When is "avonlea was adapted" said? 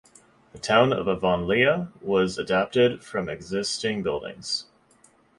1.07-3.03